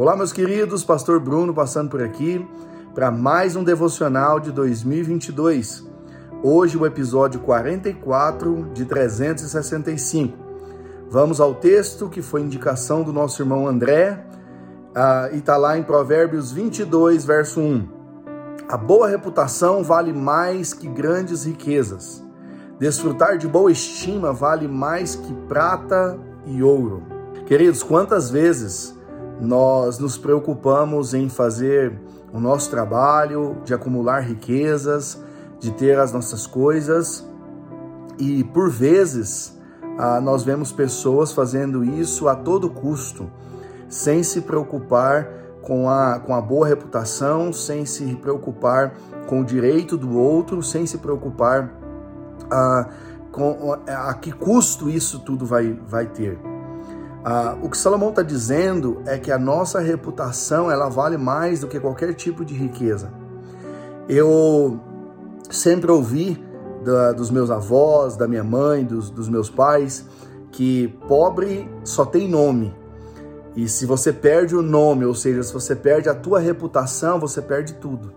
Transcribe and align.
Olá, 0.00 0.16
meus 0.16 0.32
queridos, 0.32 0.82
Pastor 0.82 1.20
Bruno 1.20 1.52
passando 1.52 1.90
por 1.90 2.02
aqui 2.02 2.42
para 2.94 3.10
mais 3.10 3.54
um 3.54 3.62
devocional 3.62 4.40
de 4.40 4.50
2022. 4.50 5.86
Hoje, 6.42 6.78
o 6.78 6.86
episódio 6.86 7.38
44 7.40 8.70
de 8.72 8.86
365. 8.86 10.38
Vamos 11.10 11.38
ao 11.38 11.54
texto 11.54 12.08
que 12.08 12.22
foi 12.22 12.40
indicação 12.40 13.02
do 13.02 13.12
nosso 13.12 13.42
irmão 13.42 13.68
André 13.68 14.24
uh, 14.96 15.34
e 15.34 15.38
está 15.40 15.58
lá 15.58 15.76
em 15.76 15.82
Provérbios 15.82 16.50
22, 16.50 17.26
verso 17.26 17.60
1. 17.60 17.86
A 18.70 18.78
boa 18.78 19.06
reputação 19.06 19.84
vale 19.84 20.14
mais 20.14 20.72
que 20.72 20.88
grandes 20.88 21.44
riquezas. 21.44 22.24
Desfrutar 22.78 23.36
de 23.36 23.46
boa 23.46 23.70
estima 23.70 24.32
vale 24.32 24.66
mais 24.66 25.14
que 25.14 25.34
prata 25.46 26.18
e 26.46 26.62
ouro. 26.62 27.02
Queridos, 27.46 27.82
quantas 27.82 28.30
vezes 28.30 28.98
nós 29.40 29.98
nos 29.98 30.18
preocupamos 30.18 31.14
em 31.14 31.28
fazer 31.28 31.98
o 32.32 32.38
nosso 32.38 32.70
trabalho, 32.70 33.56
de 33.64 33.74
acumular 33.74 34.20
riquezas, 34.20 35.20
de 35.58 35.70
ter 35.72 35.98
as 35.98 36.12
nossas 36.12 36.46
coisas, 36.46 37.26
e 38.18 38.44
por 38.44 38.70
vezes 38.70 39.58
ah, 39.98 40.20
nós 40.20 40.42
vemos 40.42 40.72
pessoas 40.72 41.32
fazendo 41.32 41.84
isso 41.84 42.28
a 42.28 42.34
todo 42.34 42.70
custo, 42.70 43.30
sem 43.88 44.22
se 44.22 44.42
preocupar 44.42 45.28
com 45.62 45.88
a, 45.88 46.20
com 46.20 46.34
a 46.34 46.40
boa 46.40 46.66
reputação, 46.66 47.52
sem 47.52 47.84
se 47.84 48.04
preocupar 48.16 48.94
com 49.26 49.40
o 49.40 49.44
direito 49.44 49.96
do 49.96 50.16
outro, 50.16 50.62
sem 50.62 50.86
se 50.86 50.98
preocupar 50.98 51.72
ah, 52.50 52.88
com 53.32 53.76
a, 53.86 54.14
que 54.14 54.32
custo 54.32 54.88
isso 54.88 55.20
tudo 55.20 55.46
vai, 55.46 55.72
vai 55.86 56.06
ter. 56.06 56.49
Ah, 57.24 57.56
o 57.62 57.68
que 57.68 57.76
Salomão 57.76 58.10
está 58.10 58.22
dizendo 58.22 59.02
é 59.06 59.18
que 59.18 59.30
a 59.30 59.38
nossa 59.38 59.78
reputação 59.78 60.70
ela 60.70 60.88
vale 60.88 61.18
mais 61.18 61.60
do 61.60 61.68
que 61.68 61.78
qualquer 61.78 62.14
tipo 62.14 62.44
de 62.44 62.54
riqueza. 62.54 63.12
Eu 64.08 64.80
sempre 65.50 65.90
ouvi 65.90 66.42
da, 66.82 67.12
dos 67.12 67.30
meus 67.30 67.50
avós, 67.50 68.16
da 68.16 68.26
minha 68.26 68.44
mãe, 68.44 68.84
dos, 68.84 69.10
dos 69.10 69.28
meus 69.28 69.50
pais, 69.50 70.06
que 70.50 70.88
pobre 71.06 71.70
só 71.84 72.06
tem 72.06 72.28
nome. 72.28 72.74
E 73.54 73.68
se 73.68 73.84
você 73.84 74.12
perde 74.12 74.56
o 74.56 74.62
nome, 74.62 75.04
ou 75.04 75.14
seja, 75.14 75.42
se 75.42 75.52
você 75.52 75.76
perde 75.76 76.08
a 76.08 76.14
tua 76.14 76.38
reputação, 76.38 77.20
você 77.20 77.42
perde 77.42 77.74
tudo. 77.74 78.12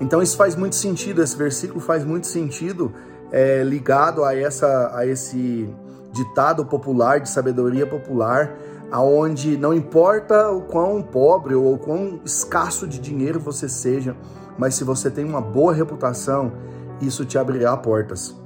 Então 0.00 0.20
isso 0.20 0.36
faz 0.36 0.56
muito 0.56 0.74
sentido, 0.74 1.22
esse 1.22 1.36
versículo 1.36 1.80
faz 1.80 2.04
muito 2.04 2.26
sentido 2.26 2.92
é, 3.30 3.62
ligado 3.62 4.24
a, 4.24 4.36
essa, 4.36 4.90
a 4.94 5.06
esse 5.06 5.68
ditado 6.12 6.64
popular, 6.64 7.20
de 7.20 7.28
sabedoria 7.28 7.86
popular, 7.86 8.54
aonde 8.90 9.56
não 9.56 9.72
importa 9.72 10.50
o 10.50 10.60
quão 10.60 11.02
pobre 11.02 11.54
ou 11.54 11.74
o 11.74 11.78
quão 11.78 12.20
escasso 12.24 12.86
de 12.86 12.98
dinheiro 12.98 13.40
você 13.40 13.68
seja, 13.68 14.14
mas 14.58 14.74
se 14.74 14.84
você 14.84 15.10
tem 15.10 15.24
uma 15.24 15.40
boa 15.40 15.72
reputação, 15.72 16.52
isso 17.00 17.24
te 17.24 17.38
abrirá 17.38 17.76
portas. 17.76 18.36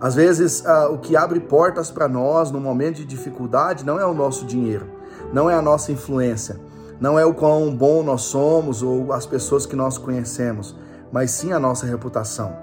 Às 0.00 0.16
vezes, 0.16 0.60
uh, 0.60 0.92
o 0.92 0.98
que 0.98 1.16
abre 1.16 1.38
portas 1.38 1.90
para 1.90 2.08
nós 2.08 2.50
no 2.50 2.60
momento 2.60 2.96
de 2.96 3.04
dificuldade 3.04 3.86
não 3.86 3.98
é 3.98 4.04
o 4.04 4.12
nosso 4.12 4.44
dinheiro, 4.44 4.86
não 5.32 5.48
é 5.48 5.54
a 5.54 5.62
nossa 5.62 5.92
influência, 5.92 6.60
não 7.00 7.18
é 7.18 7.24
o 7.24 7.32
quão 7.32 7.74
bom 7.74 8.02
nós 8.02 8.22
somos 8.22 8.82
ou 8.82 9.12
as 9.12 9.24
pessoas 9.24 9.64
que 9.64 9.76
nós 9.76 9.96
conhecemos, 9.96 10.76
mas 11.12 11.30
sim 11.30 11.52
a 11.52 11.60
nossa 11.60 11.86
reputação. 11.86 12.56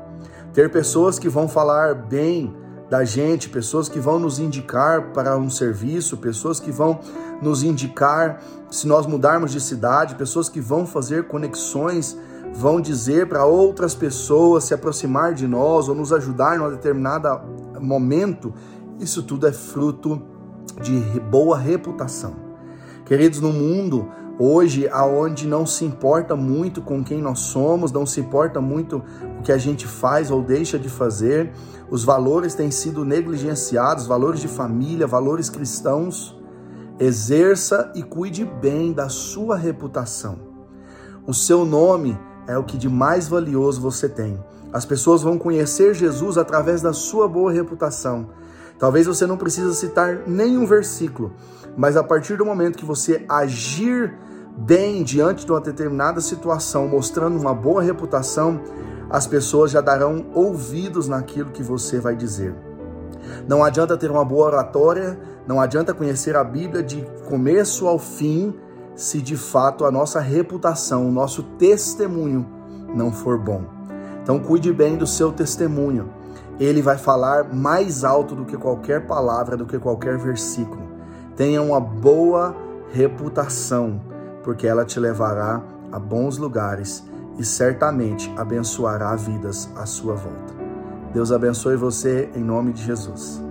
Ter 0.54 0.70
pessoas 0.70 1.17
que 1.17 1.30
vão 1.30 1.48
falar 1.48 1.95
bem 1.95 2.54
da 2.92 3.06
gente, 3.06 3.47
pessoas 3.47 3.88
que 3.88 4.02
vão 4.02 4.20
nos 4.20 4.38
indicar 4.38 5.14
para 5.14 5.38
um 5.38 5.50
serviço, 5.50 6.17
pessoas 6.17 6.59
que 6.59 6.73
vão 6.73 7.00
nos 7.42 7.64
indicar 7.64 8.42
se 8.70 8.86
nós 8.86 9.06
mudarmos 9.06 9.53
de 9.53 9.61
cidade, 9.61 10.16
pessoas 10.16 10.50
que 10.50 10.59
vão 10.59 10.86
fazer 10.86 11.25
conexões, 11.25 12.17
vão 12.53 12.81
dizer 12.81 13.30
para 13.30 13.45
outras 13.45 13.95
pessoas 13.95 14.66
se 14.66 14.73
aproximar 14.73 15.33
de 15.33 15.48
nós 15.48 15.88
ou 15.88 15.95
nos 15.95 16.11
ajudar 16.11 16.58
em 16.58 16.59
um 16.59 16.70
determinado 16.70 17.30
momento. 17.80 18.54
Isso 18.99 19.23
tudo 19.23 19.48
é 19.48 19.54
fruto 19.54 20.21
de 20.82 20.99
boa 21.21 21.58
reputação. 21.58 22.36
Queridos, 23.05 23.39
no 23.39 23.54
mundo 23.54 24.11
hoje 24.39 24.87
aonde 24.89 25.47
não 25.47 25.65
se 25.65 25.86
importa 25.86 26.36
muito 26.36 26.81
com 26.81 27.03
quem 27.03 27.21
nós 27.21 27.39
somos, 27.39 27.92
não 27.92 28.05
se 28.05 28.19
importa 28.19 28.59
muito 28.59 29.03
o 29.39 29.42
que 29.42 29.52
a 29.52 29.58
gente 29.58 29.87
faz 29.87 30.31
ou 30.31 30.42
deixa 30.42 30.80
de 30.80 30.89
fazer, 30.89 31.52
os 31.89 32.03
valores 32.03 32.55
têm 32.55 32.71
sido 32.71 33.03
negligenciados, 33.03 34.08
valores 34.08 34.39
de 34.39 34.47
família, 34.47 35.05
valores 35.05 35.49
cristãos. 35.49 36.39
Exerça 36.99 37.92
e 37.95 38.03
cuide 38.03 38.45
bem 38.45 38.93
da 38.93 39.09
sua 39.09 39.58
reputação. 39.58 40.39
O 41.27 41.33
seu 41.33 41.65
nome 41.65 42.17
é 42.48 42.58
o 42.58 42.63
que 42.63 42.77
de 42.77 42.87
mais 42.87 43.27
valioso 43.27 43.81
você 43.81 44.08
tem. 44.08 44.39
As 44.71 44.86
pessoas 44.86 45.21
vão 45.21 45.37
conhecer 45.37 45.93
Jesus 45.93 46.37
através 46.37 46.81
da 46.81 46.93
sua 46.93 47.27
boa 47.27 47.52
reputação. 47.52 48.30
Talvez 48.81 49.05
você 49.05 49.27
não 49.27 49.37
precise 49.37 49.75
citar 49.75 50.23
nenhum 50.25 50.65
versículo, 50.65 51.33
mas 51.77 51.95
a 51.95 52.03
partir 52.03 52.36
do 52.36 52.43
momento 52.43 52.80
que 52.80 52.83
você 52.83 53.23
agir 53.30 54.11
bem 54.58 55.03
diante 55.03 55.45
de 55.45 55.52
uma 55.52 55.61
determinada 55.61 56.19
situação, 56.19 56.87
mostrando 56.87 57.39
uma 57.39 57.53
boa 57.53 57.83
reputação, 57.83 58.59
as 59.08 59.27
pessoas 59.27 59.69
já 59.69 59.81
darão 59.81 60.25
ouvidos 60.33 61.08
naquilo 61.08 61.52
que 61.52 61.61
você 61.61 61.99
vai 61.99 62.15
dizer. 62.15 62.55
Não 63.47 63.64
adianta 63.64 63.95
ter 63.95 64.09
uma 64.09 64.25
boa 64.25 64.47
oratória, 64.47 65.15
não 65.45 65.61
adianta 65.61 65.93
conhecer 65.93 66.36
a 66.36 66.43
Bíblia 66.43 66.81
de 66.81 67.05
começo 67.30 67.87
ao 67.87 67.99
fim, 67.99 68.52
se 68.95 69.21
de 69.21 69.37
fato 69.37 69.86
a 69.86 69.92
nossa 69.92 70.19
reputação, 70.19 71.08
o 71.08 71.11
nosso 71.11 71.43
testemunho 71.43 72.48
não 72.95 73.11
for 73.11 73.37
bom. 73.37 73.63
Então 74.23 74.39
cuide 74.39 74.73
bem 74.73 74.98
do 74.98 75.05
seu 75.05 75.31
testemunho. 75.31 76.20
Ele 76.61 76.80
vai 76.80 76.95
falar 76.95 77.52
mais 77.52 78.04
alto 78.04 78.36
do 78.36 78.45
que 78.45 78.55
qualquer 78.55 79.08
palavra, 79.08 79.58
do 79.58 79.66
que 79.66 79.80
qualquer 79.80 80.16
versículo. 80.20 80.83
Tenha 81.36 81.60
uma 81.60 81.80
boa 81.80 82.55
reputação 82.92 83.99
porque 84.44 84.67
ela 84.67 84.86
te 84.86 84.99
levará 84.99 85.60
a 85.92 85.98
bons 85.98 86.38
lugares 86.38 87.04
e 87.39 87.44
certamente 87.44 88.32
abençoará 88.38 89.16
vidas 89.16 89.67
à 89.76 89.88
sua 89.88 90.14
volta. 90.14 90.54
Deus 91.11 91.32
abençoe 91.32 91.76
você 91.76 92.30
em 92.36 92.44
nome 92.44 92.73
de 92.73 92.83
Jesus. 92.83 93.51